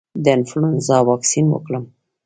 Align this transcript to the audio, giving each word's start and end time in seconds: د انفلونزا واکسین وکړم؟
د 0.23 0.25
انفلونزا 0.35 0.97
واکسین 1.09 1.45
وکړم؟ 1.51 1.85